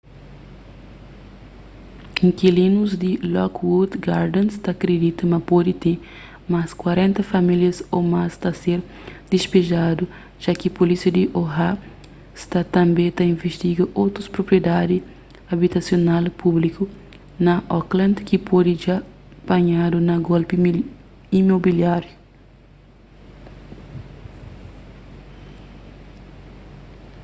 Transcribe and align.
inkilinus 2.27 2.91
di 3.03 3.11
lockwood 3.35 3.91
gardens 4.07 4.53
ta 4.63 4.71
kridita 4.81 5.23
ma 5.31 5.39
pode 5.49 5.73
ten 5.83 5.95
más 6.53 6.69
40 6.83 7.21
famílias 7.31 7.77
ô 7.95 7.97
más 8.13 8.31
ta 8.43 8.51
ser 8.61 8.79
dispejadu 9.31 10.03
ja 10.43 10.51
ki 10.59 10.67
pulísia 10.77 11.09
di 11.17 11.23
oha 11.41 11.69
sta 12.43 12.59
tanbê 12.75 13.05
ta 13.17 13.23
invistiga 13.33 13.83
otus 14.03 14.25
propriedadi 14.35 14.97
abitasional 15.55 16.23
públiku 16.41 16.83
na 17.45 17.53
oakland 17.77 18.15
ki 18.27 18.37
pode 18.49 18.71
dja 18.81 18.95
panhadu 19.49 19.97
na 20.07 20.15
golpi 20.27 20.55
imobiláriu 21.39 22.15